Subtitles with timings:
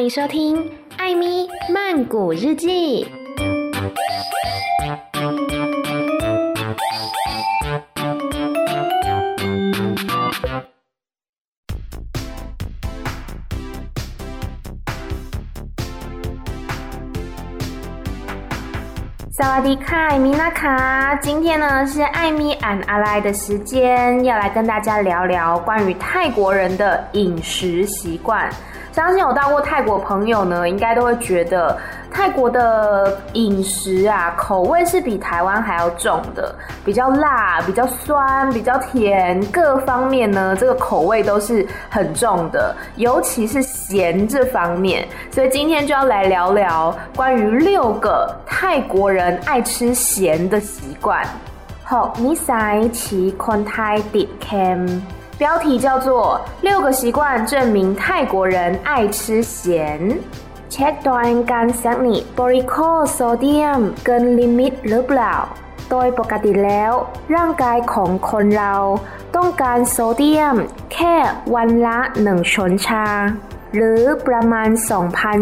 [0.00, 0.56] 欢迎收听
[0.96, 3.04] 《艾咪曼谷日记》。
[19.30, 28.50] 萨瓦迪卡，艾米娜卡，今天呢是艾咪 and 阿来的时间，要来跟大家聊聊关于泰国人的饮食习惯。
[28.92, 31.78] 相信有到过泰国朋友呢，应该都会觉得
[32.10, 36.52] 泰国的饮食啊，口味是比台湾还要重的，
[36.84, 45.06] 比较辣、比较酸、比较甜，各方面呢，这个口味都是很重的，尤其是咸这方面。
[45.30, 51.24] 所以今天就要来聊聊关于六个泰国人爱吃咸的习惯。
[51.84, 52.36] 好，你。
[55.39, 59.99] 标题叫做《六个习惯证明泰国人爱吃咸》。
[60.69, 65.33] Check 断干食你 borico sodium 跟 limit หรือเปล่า
[65.89, 66.91] โดยปกติแล้ว
[67.35, 68.75] ร่างกายของคนเรา
[69.35, 70.55] ต้องการโซเดียม
[70.93, 71.15] แค่
[71.55, 73.05] วันละหนึ่งช้อนชา
[73.76, 74.68] หรือประมาณ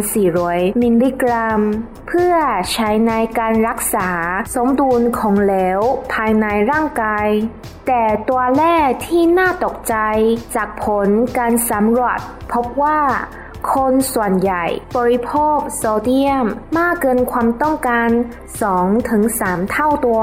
[0.05, 1.61] 2,400 มิลลิกรัม
[2.09, 2.34] เพื่อ
[2.73, 4.11] ใช้ในการรักษา
[4.55, 5.81] สมดุลของเหลว
[6.12, 7.29] ภายในร่างกาย
[7.87, 9.97] แต่ตัวแรกที่น่าตกใจ
[10.55, 12.19] จากผลการสำรวจ
[12.53, 13.01] พบว่า
[13.75, 14.65] คนส่วนใหญ่
[14.97, 16.47] บริโภคโซเดียม
[16.79, 18.09] มากเกินความต้องการ
[18.91, 20.23] 2-3 เท่าตัว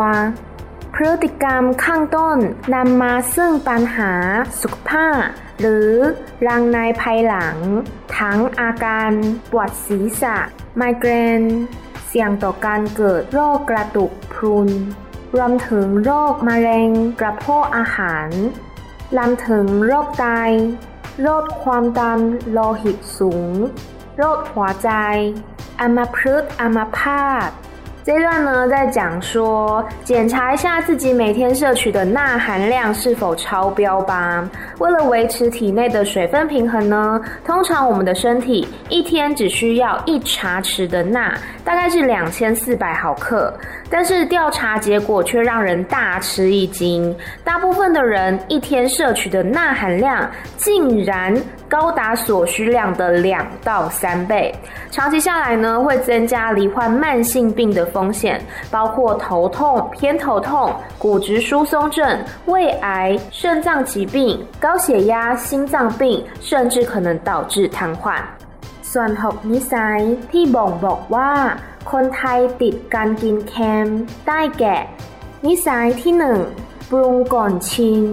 [0.94, 2.38] พฤติกรรมข้างต้น
[2.76, 4.12] นำมาซึ่งปัญหา
[4.62, 5.20] สุขภาพ
[5.60, 5.92] หรือ
[6.48, 7.58] รังในภายหลัง
[8.18, 9.12] ทั้งอาการ
[9.52, 10.38] ปวดศีรษะ
[10.78, 11.12] ไมเกร
[11.42, 11.44] น
[12.08, 14.70] เสี่ยงต่อการเกิดโรคกระดูกพรุน
[15.36, 16.90] รวมถึงโรคมะเร็ง
[17.20, 18.30] กระเพาะอาหาร
[19.16, 20.26] รวมถึงโรคไต
[21.22, 22.20] โรคความดัน
[22.52, 23.52] โลหิตสูง
[24.18, 24.92] โรคหัวใจ
[25.82, 27.50] อัมพฤกษ์อัมพาต
[28.06, 34.48] 这段呢，在讲说检查一下自己每天摄取的钠含量是否超标吧。
[34.78, 41.34] 为了维持体内的水分平衡呢，通常我们的身体一天只需要一茶匙的钠，
[41.64, 43.52] 大概是两千四百毫克。
[43.90, 51.36] 但是调查结果却让人大吃一惊，大部分的人一天摄取的钠含量竟然
[51.70, 54.54] 高达所需量的两到三倍，
[54.92, 58.42] 长期下来呢，会增加罹患慢性病的风险，
[58.72, 68.16] 包括头痛、偏头痛、骨质疏松症、胃癌、肾脏疾病、高血压、心脏病，甚至可能导致瘫痪。
[68.98, 70.02] ส่วนหกนิสัย
[70.32, 71.32] ที่บ่งบอกว่า
[71.92, 73.88] คนไทยติดการกินเค็ม
[74.28, 74.78] ได้แก่
[75.46, 76.40] นิสัยที่หนึ่ง
[76.90, 78.04] ปรุงก่อนชิม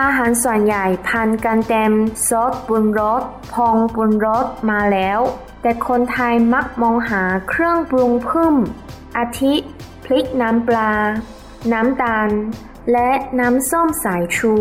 [0.00, 1.92] อาหารส่วนใหญ่ผ่านการเต็ม
[2.28, 3.22] ซอสปรุงรส
[3.54, 5.20] ผงปรุงรสมาแล้ว
[5.62, 8.56] แต่คนไทยมักมองหาเครื่องปรุงเพิ่ม
[9.16, 9.54] อาทิ
[10.04, 10.92] พริกน้ำปลา
[11.72, 12.28] น้ำตาล
[12.92, 14.54] และน้ำส้มสายชู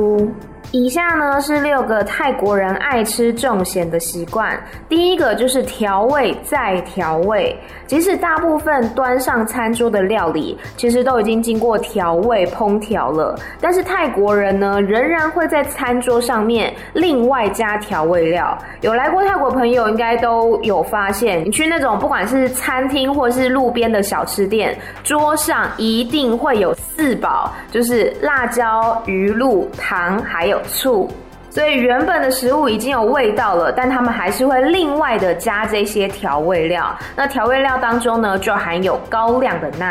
[0.72, 4.58] 以下呢是六个泰国人爱吃重咸的习惯。
[4.88, 7.54] 第一个就是调味再调味，
[7.86, 18.58] 即使大部分端上餐桌的料理其实都已经经过调味烹调了，但是泰国人呢仍然会在餐桌上面另外加调味料。
[18.80, 30.61] 有来过泰国朋友应该都有发现，你去那种不管是餐厅或是路边的小吃店，桌上一定会有四宝，就是辣椒、鱼露、糖，还有。
[30.77, 31.09] 醋，
[31.55, 36.77] 所以原本的食物已经有味道了，但他们还是会另外的加这些调味料。
[37.17, 39.85] 那调味料当中呢，就含有高量的钠。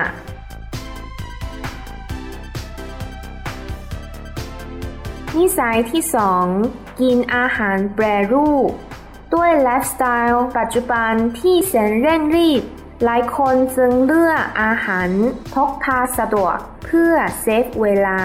[5.38, 6.46] นิสัยที่สอง
[7.02, 8.70] กินอาหารแปรรูป
[9.34, 12.64] ด้วยไลฟ์สไตล์ปัจจุบันที่แสนเร่งรีบ
[13.04, 15.10] หลายคนจึงเลือกอาหาร
[15.54, 18.20] พกพาสะดวกเพื่อเซฟเวลา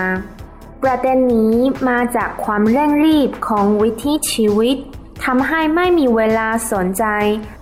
[0.83, 1.55] ประเด็นนี้
[1.89, 4.77] มาจากความเร่งรีบของวิถีชีวิต
[5.25, 7.05] ทำให้ไม่มีเวลาสนใจ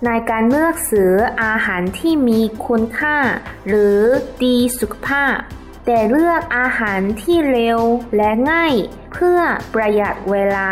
[0.06, 1.12] ในการเลือกซื้อ
[1.42, 3.16] อาหารที่มีคุณค่า
[3.68, 3.98] หรือ
[4.42, 5.34] ดีสุขภาพ
[5.86, 7.80] แต่เลือกอาหารที่เร็ว
[8.16, 8.74] และง่าย
[9.12, 9.38] เพื่อ
[9.74, 10.70] ประหยัดเวลา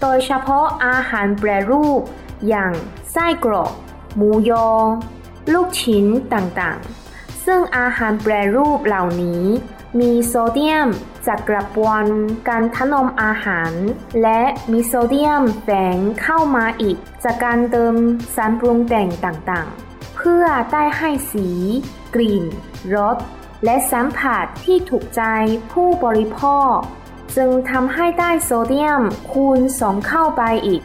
[0.00, 2.00] โดยเฉพาะอาหารแปรรูป
[2.48, 2.72] อย่าง
[3.12, 3.72] ไส้กรอก
[4.16, 4.68] หมูยอ
[5.52, 9.44] ลูกชิ้นต่างๆ ซึ่งอาหารแปรรูปเหล่านี้
[10.00, 10.88] มีโซเดียม
[11.26, 12.04] จากกระบวน
[12.48, 13.72] การถนอมอาหาร
[14.22, 14.42] และ
[14.72, 17.94] มีโซเดียมแฝงเข้ามาอีก จากการเติม
[18.34, 21.48] สารปรุงแต่งต่างๆ เพื่อได้ให้สี
[22.14, 22.44] กลิ่น
[22.94, 23.16] รส
[23.64, 25.22] และสัมผัสที่ถูกใจ
[25.72, 26.40] ผู้บริโภ
[26.72, 26.74] ค
[27.36, 29.02] จึงทำให้ได้โซเดียม
[29.32, 30.82] คูณสองเข้าไปอีก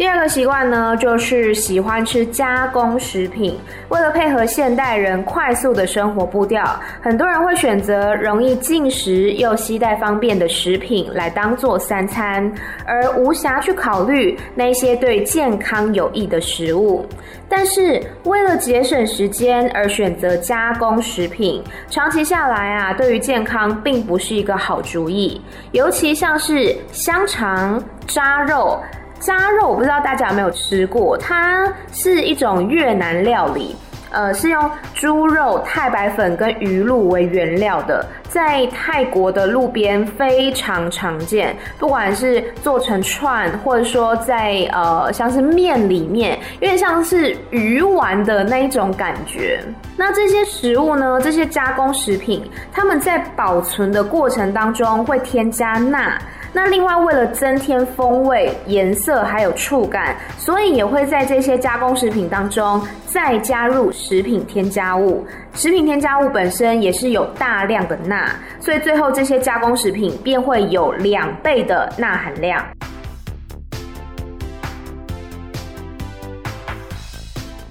[0.00, 3.60] 第二个习惯呢，就是喜欢吃加工食品。
[3.90, 6.64] 为了配合现代人快速的生活步调，
[7.02, 12.50] 很多人会选择容易进食又携带方便的食品来当做三餐，
[12.86, 17.04] 而无暇去考虑那些对健康有益的食物。
[17.46, 25.38] 但是为了节省时间而选择加工食品，长期下来啊，对于健康并不是一个好主意。
[25.72, 28.80] 尤其像是香肠、扎肉。
[29.20, 33.76] 扎肉我不知道大家有没有吃过，它是一种越南料理，
[34.10, 41.54] 呃，是用猪肉、太白粉跟鱼露为原料的，在泰国的路边非常常见。
[41.78, 49.62] 不管是做成串，或者说在呃像是面里面，有点像是鱼丸的那一种感觉。
[49.98, 52.42] 那这些食物呢，这些加工食品，
[52.72, 56.18] 它们在保存的过程当中会添加钠。
[56.52, 65.24] 那另外为了增添风味、颜色还有触感，所以也会在这些加工食品当中再加入食品添加物。
[65.52, 72.64] 食品添加物本身也是有大量的钠，所以最后这些加工食品便会有两倍的钠含量。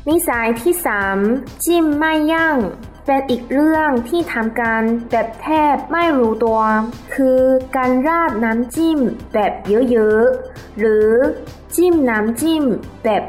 [0.06, 2.62] 你在第三，金麦样。
[3.12, 6.62] เป็นอีกเรื่องที่ทำกันแบบแทบไม่รู้ตัว
[7.16, 7.42] คือ
[7.76, 9.00] การราดน้ำจิ้ม
[9.34, 9.54] แบบ
[9.92, 11.10] เยอะๆ หรือ
[11.76, 12.64] จิ้มน้ำจิ้ม
[13.04, 13.24] แบบ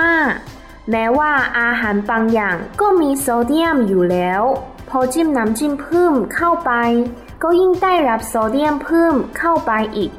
[0.00, 4.42] มากๆ แม้ว่าอาหารบางอย่างก็มีโซเดียมอยู่แล้ว
[4.90, 6.72] พอจิ้มน้ำจิ้มเพิ่มเข้าไป
[7.42, 10.10] ก็ยิ่งได้รับโซเดียมเพิ่มเข้าไปอีก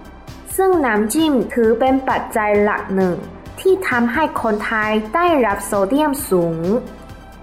[0.58, 3.16] ซึ่งน้ำจิ้มถือเป็นปัจจัยหลักหนึ่ง
[3.60, 6.60] ที่ทำให้คนไทยได้รับโซเดียมสูง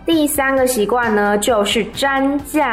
[0.06, 2.70] 第三个习惯呢，就是沾酱。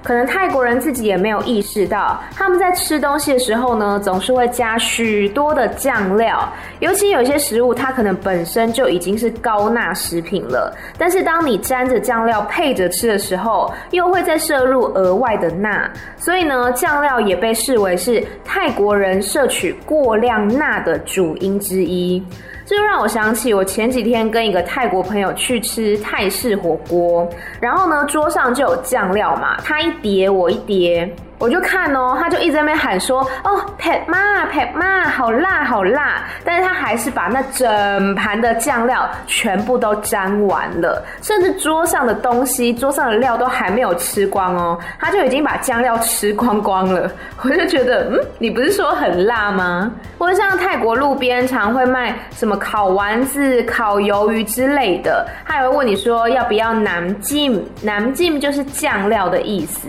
[0.00, 6.48] 可能泰国人自己也没有意识到，他们在吃东西的时候呢，总是会加许多的酱料。
[6.78, 15.90] 尤其有些食物，它可能本身就已经是高钠食品了，但是当你沾着酱料配着吃的时候，又会再摄入额外的钠。
[16.16, 22.22] 所以呢，酱料也被视为是泰国人摄取过量钠的主因之一。
[22.68, 27.26] 这就让我想起，我前几天跟一个泰国朋友去吃泰式火锅，
[27.60, 31.10] 然后呢，桌上就有酱料嘛，他一碟我一碟。
[31.38, 47.08] 我就看哦，他就一直在那边喊说：“哦，Pat 妈，Pat 妈，好辣，好辣！”但是，他还是把那整盘的酱料全部都沾完了，甚至桌上的东西、桌上的料都还没有吃光哦，他就已经把酱料吃光光了。
[47.42, 49.90] 我就觉得，嗯，你不是说很辣吗？
[50.18, 59.88] 或者像泰国路边常会卖什么烤丸子、烤鱿鱼之类的，他也会问你说要不要南浸，南浸就是酱料的意思。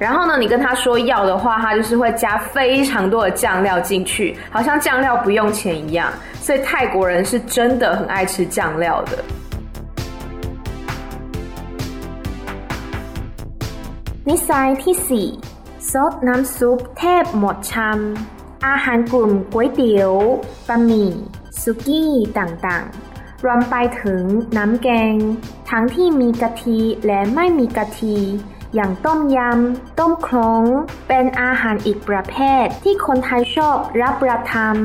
[0.00, 6.12] 然后呢，你跟他说要的话，他就是会加非常多的酱料进去，好像酱料不用钱一样。
[6.40, 9.12] 所以泰国人是真的很爱吃酱料的。
[14.28, 15.26] นิสัยที่สี่
[15.90, 17.98] ซดน้ำซุปแทบหมดชาม
[18.66, 20.12] อาหารกลุ่มก๋วยเตี๋ยว
[20.68, 21.10] บะหมี่
[21.62, 24.22] สุกี้ต่างๆรวมไปถึง
[24.56, 25.14] น้ำแกง
[25.70, 28.16] ทั้งที่มีกะทิและไม่มีกะทิ
[28.75, 30.63] อย่างต้มยำ ต้มคลง
[31.07, 34.75] เป็นอาหารอีกประเภทที่คนไทยชอบรับประทาน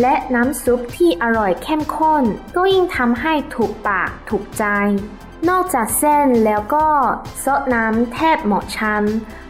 [0.00, 2.24] และน้ำซุปที่อร่อยเข้มข้น
[2.56, 4.64] ก็ยิ่งทำให้ถูกปากถูกใจ
[5.48, 6.86] นอกจากเส้นแล้วก็
[7.44, 9.04] ซดน้ำแทบเหมดชาม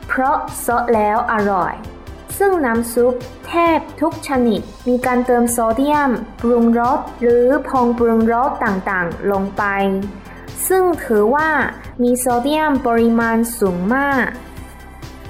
[0.09, 1.75] เพราะซดแล้วอร่อย
[2.39, 3.15] ซึ่งน้ำซุป
[3.49, 6.11] แทบทุกชนิด มีการเติมโซเดียม
[6.43, 9.63] ปรุงรสหรือผงปรุงรสต่างๆ ลงไป
[10.68, 11.50] ซึ่งถือว่า
[12.04, 14.28] มีโซเดียมปริมาณสูงมาก。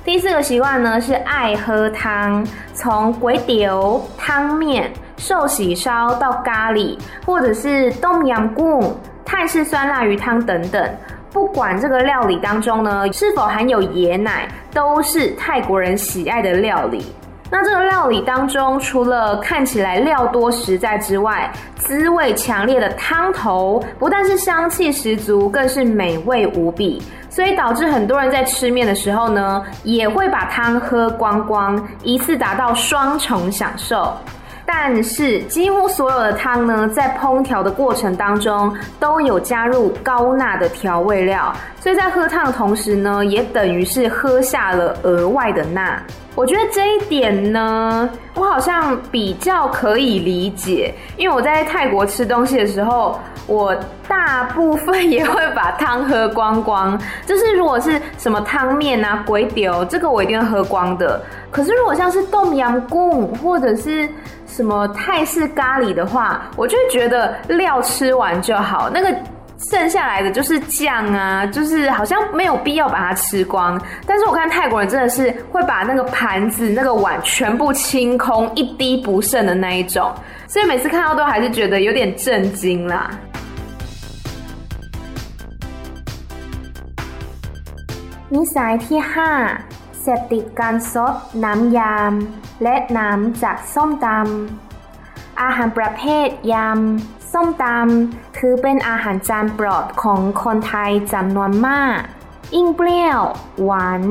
[0.06, 10.84] 第四个习惯呢是爱喝汤，从粿条、汤面、寿喜烧到咖喱，或者是冬阳功、泰式酸辣鱼汤等等，
[11.32, 17.06] 不管这个料理当中呢是否含有椰奶，都是泰国人喜爱的料理。
[17.51, 27.01] 那这个料理当中，除了看起来料多实在之外，滋味强烈的汤头不但是香气十足，更是美味无比。
[27.31, 34.13] 所以导致很多人在吃面的时候呢，也会把汤喝光光，一次达到双重享受。
[34.65, 45.97] 但是几乎所有的汤呢，在烹调的过程当中都有加入高钠的调味料，所以在喝汤的同时呢，也等于是喝下了额外的钠。
[46.37, 53.75] 我觉得这一点呢，我好像比较可以理解，因为我在泰国吃东西的时候，我
[54.07, 57.01] 大部分也会把汤喝光光。
[57.25, 61.19] 就是如果是什么汤面啊、粿条，这个我一定会喝光的。
[61.51, 64.07] 可是如果像是冬阴功或者是
[64.47, 69.09] 什么泰式咖喱的话，我就觉得料吃完就好，那个。
[69.70, 73.80] 剩下来的就是酱啊，就是好像没有必要把它吃光。
[74.08, 80.12] 但是我看泰国人真的是会把那个盘子、那个碗全部清空，一滴不剩的那一种，
[80.48, 83.12] 所以每次看到都还是觉得有点震惊啦。
[88.34, 89.32] นิสัยที่ห้า
[90.02, 91.14] เสพติดการซด
[91.44, 101.99] น้ำยำและน้ำจากส้มตำอาหารประเภทยำ ส้มตำถือเป็นอาหารจานโปรดของคนไทยจำนวนมาก
[102.55, 103.23] ยิ่งเปรี้ยว
[103.65, 104.03] หวาน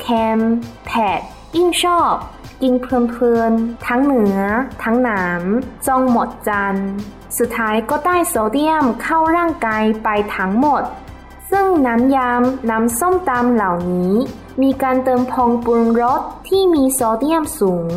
[0.00, 0.40] เค็ม
[0.86, 1.20] เผ็ด
[1.56, 2.14] ยิ่งชอบ
[2.62, 4.38] กินเพลินๆ ทั้งเนื้อ
[4.82, 5.42] ทั้งหนาม
[5.86, 6.76] จองหมดจาน
[7.38, 10.82] สุดท้ายก็ได้โซเดียมเข้าร่างกายไปทั้งหมด
[11.50, 14.14] ซึ่งน้ำยำน้ำส้มตำเหล่านี้
[14.62, 17.92] มีการเติมพงปรุงรสที่มีโซเดียมสูง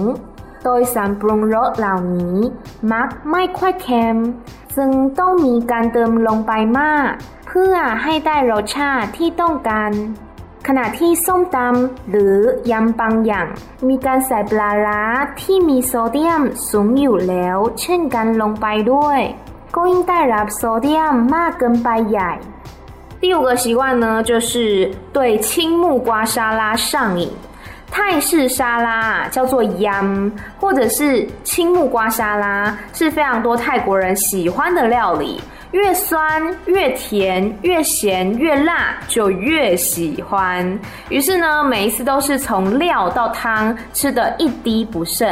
[0.63, 2.37] โดยสารปรุงรสเหล่านี้
[2.91, 4.17] มักไม่ค่อยเค็ม
[4.76, 7.08] ซึ่งต้องมีการเติมลงไปมาก
[7.48, 9.90] เพื่อให้ได้รสชาติที่ต้องการ
[10.68, 12.36] ขณะที่ส้มตำหรือ
[12.70, 13.48] ยำบางอย่าง
[13.88, 15.02] มีการใส่ปลาร้า
[15.40, 19.20] ที่มีโซเดียมสูงอยู่แล้ว เช่นกันลงไปด้วย
[19.74, 22.32] ก็ยิ่งได้รับโซเดียมมากเกินไปใหญ่
[23.22, 24.52] 第五个习惯呢，就是
[25.12, 25.48] 对青
[25.80, 27.22] 木瓜沙拉上瘾。
[27.95, 35.41] 泰式沙拉叫做 Yam，或者是青木瓜沙拉，是非常多泰国人喜欢的料理。
[35.71, 40.77] 越酸越甜，越咸越辣，就越喜欢。
[41.07, 45.25] 于是呢，每一次都是从料到汤吃得一滴不剩。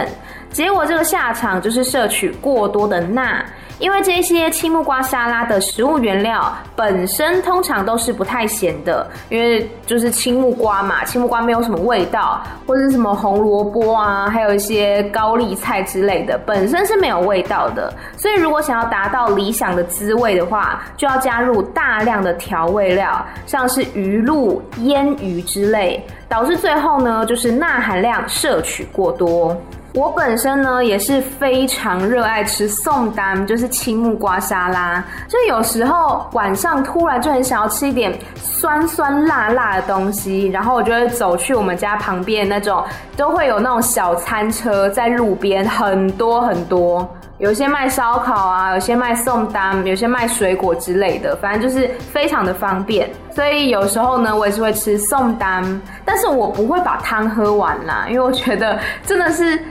[0.50, 3.44] 结果这个下场就是摄取过多的钠。
[3.80, 17.94] 因为这些青木瓜沙拉的食物原料本身通常都是不太咸的，因为就是青木瓜嘛，青木瓜没有什么味道，或者什么红萝卜啊，还有一些高丽菜之类的，本身是没有味道的。
[18.16, 29.56] 所以如果想要达到理想的滋味的话，就要加入大量的调味料，像是鱼露、腌鱼之类，导致最后呢，就是钠含量摄取过多。
[29.94, 35.04] 我本身呢也是非常热爱吃宋丹，就是青木瓜沙拉。
[35.28, 42.84] 就有时候晚上突然就很想要吃一点酸酸辣辣的东西，然后我就会走去我们家旁边那种，
[43.16, 47.08] 都会有那种小餐车在路边，很多很多，
[47.38, 53.08] 有些卖烧烤啊，有些卖宋丹，有些卖水果之类的，反正就是非常的方便。
[53.30, 55.64] 所以有时候呢，我也是会吃宋丹，
[56.04, 59.64] 但是我不会把汤喝完啦，因为我觉得真的是。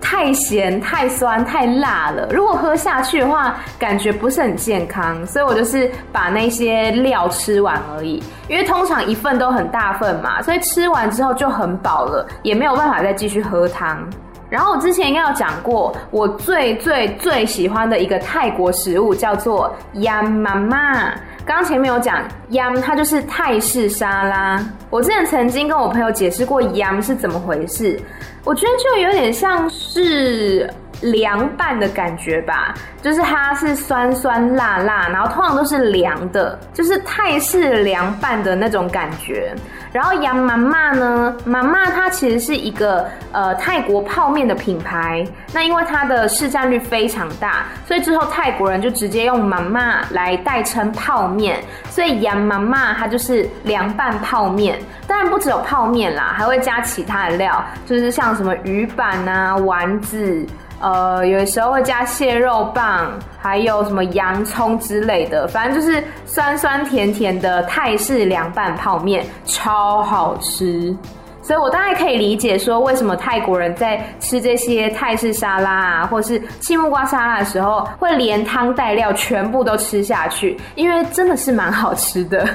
[0.00, 8.22] 太咸、太酸、太辣了，如果喝下去的话，感觉不是很健康，所以我就是把那些料吃完而已。
[8.48, 14.08] 因为通常一份都很大份嘛，所以吃完之后就很饱了，也没有办法再继续喝汤。
[14.50, 21.12] 然后我之前应该有讲过，我最最最喜欢的一个泰国食物叫做 Yam Mama。
[21.44, 24.62] 刚刚前面有讲 Yam，它就是泰式沙拉。
[24.90, 28.00] 我之前曾经跟我朋友解释过 Yam 是怎么回事。
[28.44, 30.68] 我觉得就有点像是
[31.00, 39.54] 凉拌的感觉吧，就是它是酸酸辣辣，然后通常都是凉的，就是泰式凉拌的那种感觉。
[39.90, 54.78] 然后杨妈妈呢，妈妈它其实是一个呃泰国泡面的品牌，那因为它的市占率非常大，所以之后泰国人就直接用妈妈来代称泡面，所以杨妈妈它就是凉拌泡面。
[55.06, 60.46] 当然不只有泡面啦，还会加其他的料，就是像什么鱼板啊、丸子，
[60.80, 70.96] 呃，有时候会加蟹肉棒，还有什么洋葱之类的，反正就是酸酸甜甜的泰式凉拌泡面，超好吃。
[71.42, 82.46] 所以我大概可以理解说，为什么泰国人在吃这些泰式沙拉啊，或是青木瓜沙拉的时候，会连汤带料全部都吃下去，因为真的是蛮好吃的。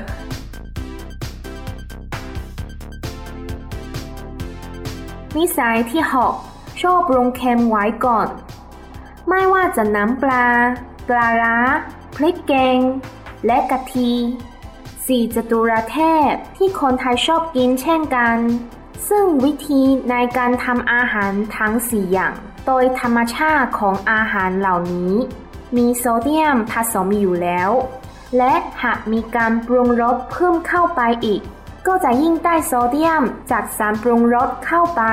[5.33, 6.52] Miss A T 好。
[6.83, 8.27] ชอบปรุงเค็มไว้ก่อน
[9.29, 10.47] ไม่ว่าจะน้ำปลา
[11.09, 11.57] ปลาร้า
[12.15, 12.77] พริกแกง
[13.45, 14.11] และกะทิ
[15.07, 15.97] สี่จตุรเท
[16.29, 18.37] พที่คนไทยชอบกินเช่นกัน
[19.09, 22.33] ซึ่งวิธีในการทำอาหารทั้งสี่อย่าง
[22.65, 25.13] โดยธรรมชาติของอาหารเหล่านี้
[25.77, 27.69] มีโซเดียมผสมอยู่แล้ว
[28.37, 31.41] และหากมีการปรุงรสเพิ่มเข้าไปอีก
[31.87, 35.03] ก็จะยิ่งได้โซเดียมจากสารปรุงรสเข้าไป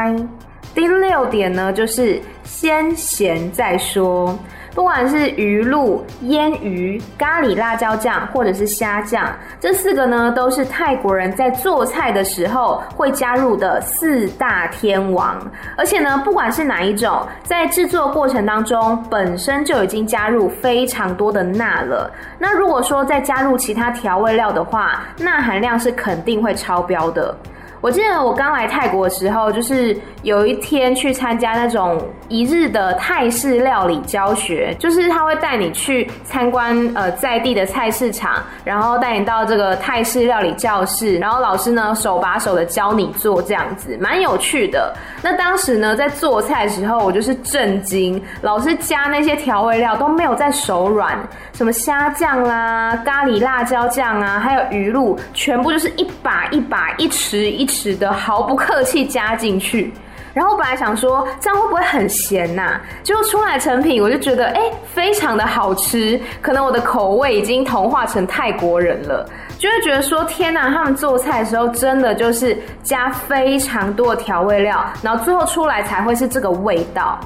[0.75, 4.39] 第六点呢，就是先咸再说。
[4.73, 15.37] 不管是鱼露、腌鱼、咖喱辣椒酱，或者是虾酱，这四个呢，都是泰国人在做菜的时候会加入的四大天王。
[15.77, 22.09] 而且呢，不管是哪一种，在制作过程当中，本身就已经加入非常多的钠了。
[22.39, 27.37] 那如果说再加入其他调味料的话，钠含量是肯定会超标的。
[27.81, 44.95] 我记得我刚来泰国的时候，就是有一天去参加那种一日的泰式料理教学，就是他会带你去参观呃在地的菜市场，然后带你到这个泰式料理教室，然后老师呢手把手的教你做这样子，蛮有趣的。
[45.23, 51.19] 那当时呢在做菜的时候，我就是震惊，老师加那些调味料都没有在手软，
[51.55, 57.70] 什么虾酱啦、咖喱辣椒酱啊，还有鱼露，全部就是一把一把、一匙一。
[57.71, 59.93] 使得毫不客气加进去，
[60.35, 64.61] 然后本来想说这样会不会很咸呐、结果出来成品，我就觉得哎、
[64.93, 66.21] 非常的好吃。
[66.43, 69.25] 可能我的口味已经同化成泰国人了，
[69.59, 77.19] 就会觉得说天呐，他们做菜的时候真的就是加非常多的调味料，然后最后出来才会是这个味道。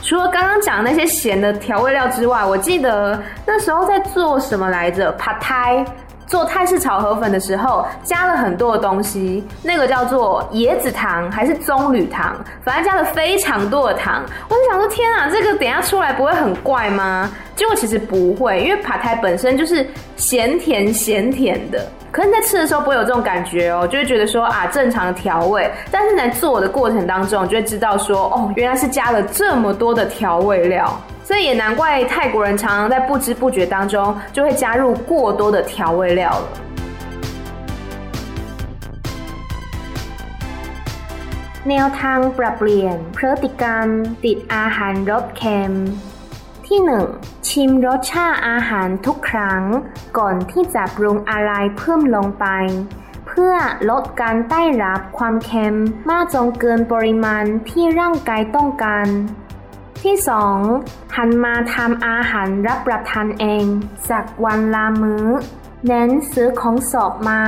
[0.00, 5.86] 除了刚刚讲那些咸的调味料之外，我记得那时候在做什么来着？Pad Thai。
[6.28, 14.22] 做泰式炒河粉的时候，加了很多的东西，那个叫做椰子糖还是棕榈糖，反正加了非常多的糖。
[14.48, 17.30] 我就想说，天啊，这个等下出来不会很怪吗？
[17.56, 19.84] 结果其实不会，因为帕泰本身就是
[20.16, 21.84] 咸甜咸甜的。
[22.12, 25.70] 可是在吃的时候不会有这种感觉哦，就会觉得说啊，正常的调味。
[25.90, 31.00] 但是在做的过程当中，就会知道说，哦，原来是加了这么多的调味料。
[31.27, 36.63] 所以也难怪泰国人常常在不知不觉当中就会加入过多的调味料了。
[41.69, 43.87] แนวทางปรับเปลี่ยนพฤติกรรม
[44.25, 45.73] ติดอาหารรสเค็ม
[46.67, 47.05] ที่หนึ่ง
[47.47, 49.61] ชิมรสชาติอาหารทุกครั้ง
[50.17, 52.45] ก่อนที่จะปรุงอะไรเพิ่มลงไป
[53.27, 53.55] เพื่อ
[53.89, 55.75] ลดการได้รับความเค็ม
[56.09, 59.05] มากจนเกินปริมาณที่ร่างกายต้องการ
[60.02, 60.58] ที่สอง
[61.16, 63.64] หันมาทำอาหารรับประทานเอง
[64.08, 65.26] สักวันละมื้อ
[65.86, 67.40] เน้นซื้อของสดมา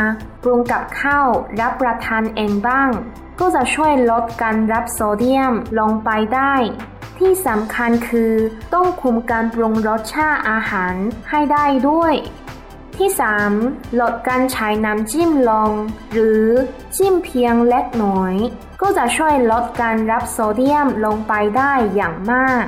[0.43, 1.29] ปรุงกับข้าว
[1.61, 2.91] รับประทานเองบ้าง
[3.41, 6.55] ก็จะช่วยลดการรับโซเดียมลงไปได้
[7.19, 8.33] ที่สำคัญคือ
[8.75, 10.95] ต้องคุมการปรุงรสชาติอาหาร
[11.31, 12.15] ให้ได้ด้วย
[12.97, 13.53] ที่สาม
[14.01, 15.71] ลดการใช้น้ำจิ้มลง
[16.13, 16.45] หรือ
[16.97, 18.35] จิ้มเพียงเล็กน้อย
[18.82, 22.66] ก็จะช่วยลดการรับโซเดียมลงไปได้อย่างมาก。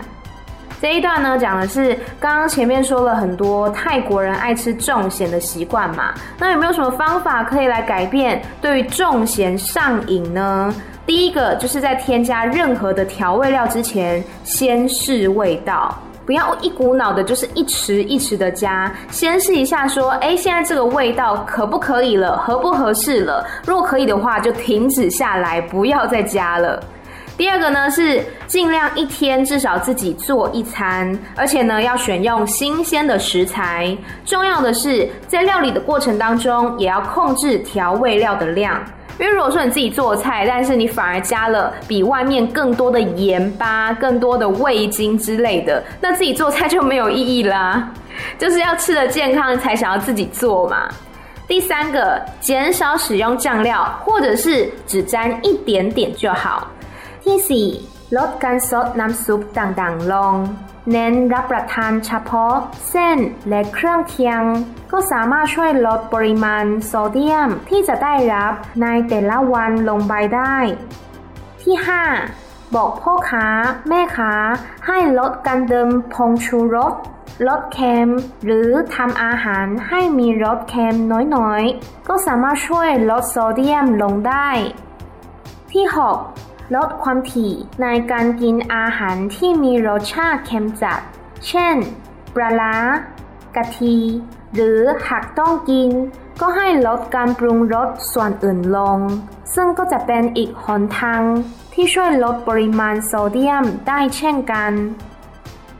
[0.80, 10.72] 这一段呢，讲的是刚刚前面说了很多泰国人爱吃重咸的习惯嘛，那有没有什么方法可以来改变对于重咸上瘾呢？
[11.08, 15.98] 第一个就是在添加任何的调味料之前，先试味道。
[16.25, 23.45] 不要一股脑的，就是一匙一匙的加，先试一下，说，哎，现在这个味道可不可以了，合不合适了？
[23.67, 26.83] 如果可以的话，就停止下来，不要再加了。
[27.35, 33.97] 第二个呢，是尽量一天至少自己做一餐，而且呢，要选用新鲜的食材。
[34.25, 38.81] 重要的是，在料理的过程当中，也要控制调味料的量。
[39.19, 47.91] 因为如果说你自己做菜，但是你反而加了比外面更多的盐巴、更多的味精之类的，那自己做菜就没有意义啦。
[48.39, 50.89] 就是要吃的健康才想要自己做嘛。
[51.47, 56.69] 第三个，减少使用酱料，或者是只沾一点点就好。
[57.23, 57.55] 第四，
[58.17, 60.35] ลดการซดน้ำซุปต่างๆ ลง
[60.91, 62.55] เน้นรับประทานเฉพาะ
[62.91, 64.43] เส้นและเครื่องเคียง
[64.93, 70.57] ก็สามารถช่วยลดปริมาณโซเดียมที่จะได้รับในแต่ละวันลงไปได้
[71.63, 71.77] ที่
[72.25, 72.75] 5.
[72.75, 73.47] บอกพ่อค้า
[73.89, 74.35] แม่ค้า
[74.87, 76.93] ให้ลดการเติมผงชูรส
[77.49, 78.09] ลดเค็ม
[78.45, 80.97] หรือทำอาหารให้มีรสเค็ม
[81.37, 84.49] น้อยๆ ก็สามารถช่วยลดโซเดียมลงได้
[85.73, 86.52] ที่ 6.
[86.76, 91.00] ลดความถี่ในการกินอาหารที่มีรสชาติเค็มจัด
[91.48, 91.76] เช่น
[92.36, 92.76] ปลาร้า
[93.56, 93.96] กะทิ
[94.54, 95.90] หรือหากต้องกิน
[96.42, 99.00] ก็ให้ลดการปรุงรสส่วนอื่นลง
[99.54, 101.22] ซึ่งก็จะเป็นอีกหนทาง
[101.74, 104.72] ที่ช่วยลดปริมาณโซเดียมได้เช่นกัน。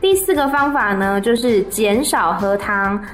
[0.02, 1.44] 第四个方法呢，就是
[1.76, 1.78] 减
[2.10, 2.66] 少喝汤，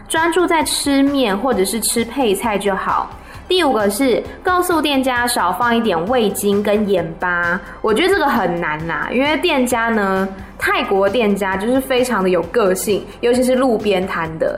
[0.07, 2.87] 专注在吃面或者是吃配菜就好。
[3.50, 14.58] 第五个是告诉店家少放一点味精跟盐巴，我觉得这个很难呐，因为店家呢，泰国店家就是非常的有个性，尤其是路边摊的。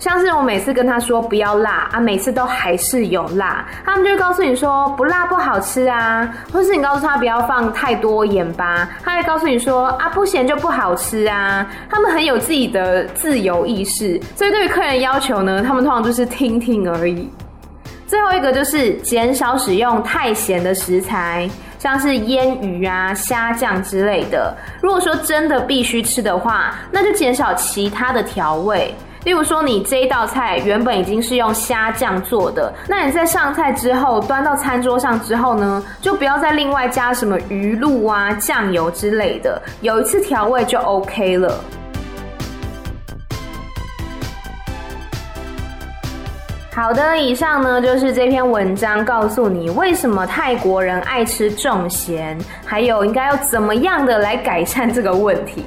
[0.00, 11.64] 像是我每次跟他说不要辣啊，每次都还是有辣，他们就会告诉你说不辣不好吃啊，或是你告诉他不要放太多盐巴，他会告诉你说啊不咸就不好吃啊。
[11.88, 17.30] 他们很有自己的自由意识，所以对于客人要求呢，他们通常就是听听而已。
[18.12, 21.48] 最后一个就是减少使用太咸的食材，
[21.78, 24.54] 像是腌鱼啊、虾酱之类的。
[24.82, 28.94] 如果说真的必须吃的话，那就减少其他的调味。
[29.24, 41.64] 例如说，你这一道菜原本已经是用虾酱做的，那你在上菜之后端到餐桌上之后呢，就不要再另外加什么鱼露啊、酱油之类的，有一次调味就 OK 了。
[46.82, 55.64] 好的，以上呢就是这篇文章告诉你为什么泰国人爱吃重咸，还有应该要怎么样的来改善这个问题。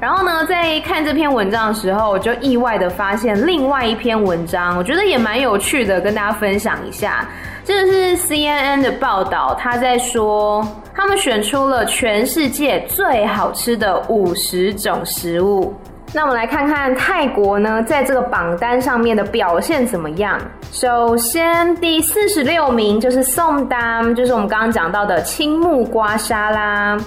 [0.00, 7.24] 然后呢，在看这篇文章的时候，我就意外的发现另外一篇文章，我觉得也蛮有趣的，跟大家分享一下。
[7.64, 15.72] 这是 CNN 的报道，他在说他们选出了全世界最好吃的五十种食物。
[16.12, 20.38] 那我们来看看泰国呢，在这个榜单上面的表现怎么样？
[20.72, 26.98] 首先，第四十六名就是宋丹就是我们刚刚讲到的青木瓜沙拉。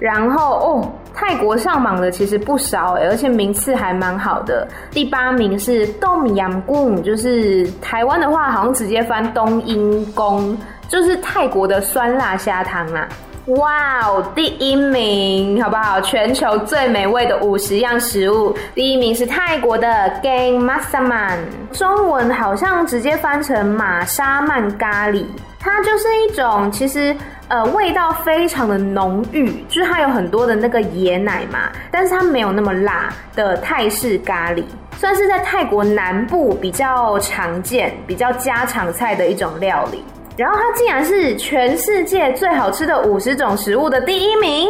[0.00, 0.92] 然后哦。
[1.20, 4.64] 泰国上榜的其实不少，而且名次还蛮好的。
[4.92, 13.08] 第八名是冬阴功，就是台湾的话好像直接翻冬阴功，就是泰国的酸辣虾汤啊。
[13.56, 16.00] 哇哦，第一名好不好？
[16.02, 19.88] 全球最美味的五十样食物，第一名是泰国的
[20.22, 21.38] Gang Masaman，
[21.72, 25.24] 中文好像直接翻成玛莎曼咖喱。
[25.58, 27.16] 它就是一种其实。
[27.50, 34.62] 呃，味道非常的浓郁，就是它有很多的那个椰奶嘛，但是它没有那么辣的泰式咖喱，
[34.98, 40.04] 算是在泰国南部比较常见、比较家常菜的一种料理。
[40.38, 44.68] 然后它竟然是全世界最好吃的五十种食物的第一名。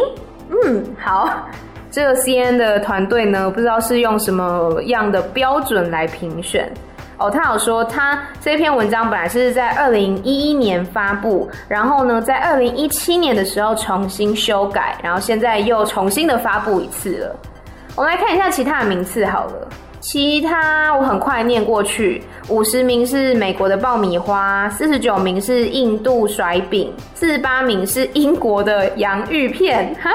[0.49, 1.29] 嗯，好，
[1.91, 6.67] 这个 CNN 的团队呢，不知道是用什么样的标准来评选。
[7.19, 17.35] 哦，他有说，他这篇文章本来是在二零一一年发布，然后呢，在二零一七年的时候重新修改，然后现在又重新的发布一次了。
[17.95, 19.67] 我们来看一下其他的名次好了，
[19.99, 22.23] 其他我很快念过去。
[22.47, 30.09] 五十名是美国的爆米花，四十九名是印度甩饼，四十八名是英国的洋芋片，哈，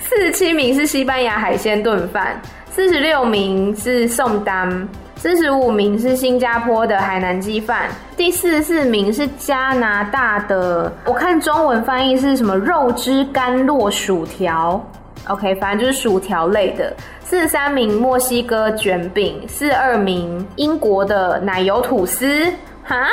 [0.00, 2.40] 四十七名是西班牙海鲜炖饭，
[2.70, 4.88] 四十六名是宋丹。
[5.16, 14.80] 四十五名是新加坡的海南鸡饭，第四十四名是加拿大的，我看中文翻译是什么肉汁甘洛薯条
[15.28, 16.92] ，OK，反正就是薯条类的。
[17.22, 22.46] 四十三名墨西哥卷饼，四十二名英国的奶油吐司，
[22.82, 23.06] 哈，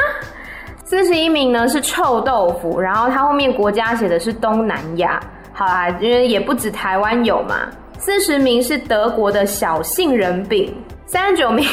[0.83, 5.21] 四十一名呢是臭豆腐，然后它后面国家写的是东南亚，
[5.53, 7.67] 好啦，因为也不止台湾有嘛。
[7.97, 10.73] 四十名是德国的小杏仁饼，
[11.05, 11.65] 三十九名。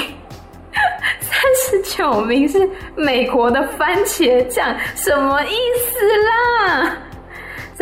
[1.21, 6.97] 三十九名是美国的番茄酱，什么意思啦？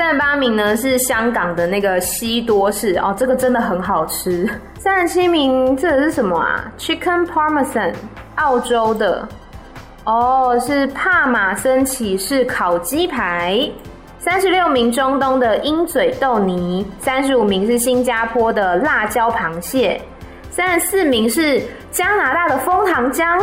[0.01, 4.49] 三十八名呢是香港的那个西多士哦，这个真的很好吃。
[4.79, 7.93] 三十七名这个是什么啊？Chicken Parmesan，
[8.37, 9.29] 澳洲的
[10.05, 13.71] 哦，是帕马森起士烤鸡排。
[14.19, 20.01] 三十六名中东的鹰嘴豆泥，三十五名是新加坡的辣椒螃蟹。
[20.51, 21.61] 三十四名是
[21.91, 23.39] 加拿大的枫糖浆，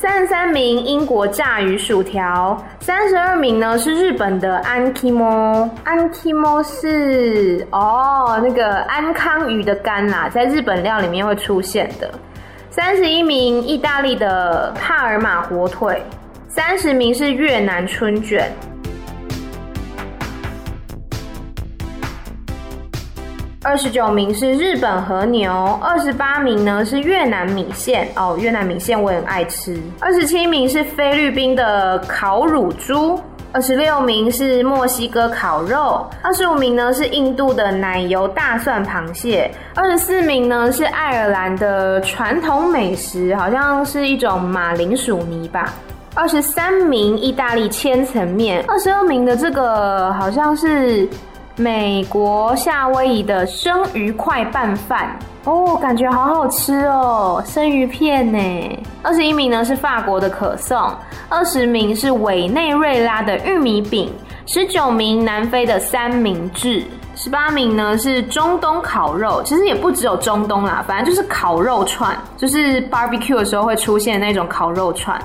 [0.00, 12.08] 三十三名英国炸鱼薯条，三十二名呢是日本的安 kimo，安 kimo 是哦那个安康鱼的肝啦，在日本料里面会出现的。
[12.70, 16.00] 三十一名意大利的帕尔马火腿，
[16.46, 18.48] 三十名是越南春卷。
[23.68, 29.78] 二十九名是日本和牛，二十八名呢是越南米线哦，越南米线我也很爱吃。
[30.00, 33.20] 二十七名是菲律宾的烤乳猪，
[33.52, 45.74] 二十六名是墨西哥烤肉，二十五名呢是印度的奶油大蒜螃蟹，二十四名呢是爱尔兰的传统美食，好像是一种马铃薯泥吧。
[46.14, 51.06] 二十三名意大利千层面，二十二名的这个好像是。
[51.58, 58.38] 美国夏威夷的生鱼块拌饭哦，感觉好好吃哦，生鱼片呢。
[59.02, 60.78] 二十一名呢是法国的可颂，
[61.28, 64.08] 二十名是委内瑞拉的玉米饼，
[64.46, 66.84] 十九名南非的三明治，
[67.16, 75.20] 十八名呢是中东烤肉，其实也不只有中东啦，反正就是烤肉串，就是 barbecue 的时候会出现那种烤肉串。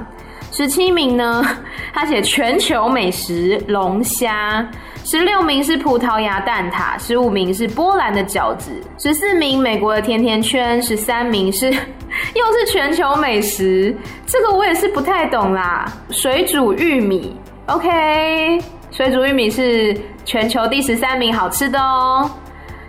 [0.51, 1.45] 十七名呢，
[1.93, 4.67] 他写全球美食龙虾。
[5.05, 11.69] 十六名是葡萄牙蛋挞，十五名是波兰的饺子，十四名美国的甜甜圈，十三名是
[12.33, 13.93] 又是全球美食，
[14.25, 15.85] 这个我也是不太懂啦。
[16.09, 17.35] 水煮玉米
[17.65, 18.61] ，OK，
[18.91, 22.31] 水煮玉米是全球第十三名好吃的哦。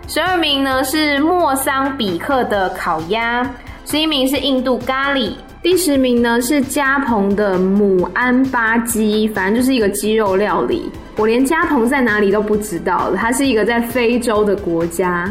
[0.07, 3.43] 十二名呢是莫桑比克的烤鸭，
[3.85, 5.33] 十一名是印度咖喱。
[5.65, 10.91] 第十名呢是加蓬的母安巴鸡，反正就是一个鸡肉料理。
[11.17, 15.27] 我连加蓬在哪里都不知道，它是一个在非洲的国家。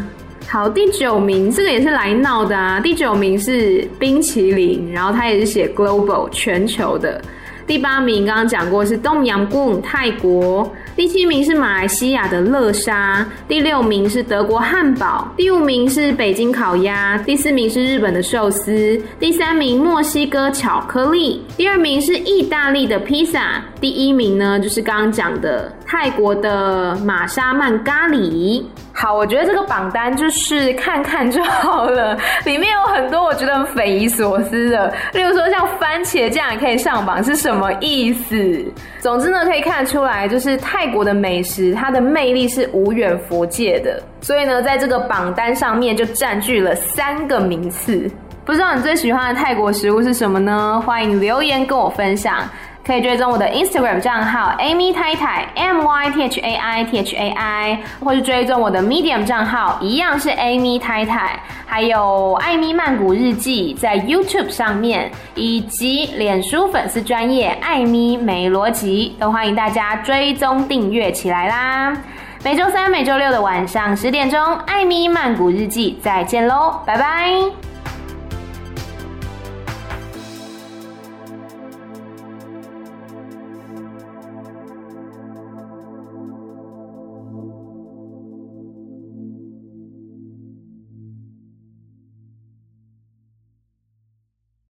[0.49, 2.81] 好，第九名这个也是来闹的啊。
[2.81, 7.21] 第九名是冰淇淋，然后它也是写 global 全球的。
[7.65, 10.69] 第八名刚刚讲过是冬阳功泰国。
[10.95, 28.63] 第七名是马来西亚的乐沙，第六名是德国汉堡，第五名是北京烤鸭，第四名是日本的寿司，第三名墨西哥巧克力，第二名是意大利的披萨，第一名呢就是刚刚讲的泰国的玛莎曼咖喱。
[28.97, 38.63] 好，我觉得这个榜单就是看看就好了，里面有很多我觉得很匪夷所思的，例如说像番茄酱也可以上榜是什么意思？
[38.99, 48.09] 总之呢，可以看出来就是泰国的美食，它的魅力是无远佛界的，所以呢，在这个榜单上面就占据了三个名次。
[48.45, 50.81] 不知道你最喜欢的泰国食物是什么呢？
[50.85, 52.47] 欢迎留言跟我分享。
[52.85, 59.23] 可以追踪我的 Instagram 账号 Amy 太太 M Y T H A I T H A I，或是追踪我的 Medium
[59.25, 61.39] 账号，一样是 Amy 太太。
[61.65, 71.97] 还有艾咪曼谷日记在 YouTube 上面，以及脸书粉丝专业艾咪没逻辑，都欢迎大家追踪订阅起来啦。
[72.43, 77.64] 每周三、每周六的晚上十点钟，艾咪曼谷日记再见喽，拜拜。